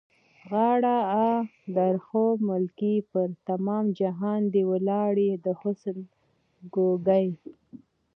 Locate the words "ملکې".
2.49-2.93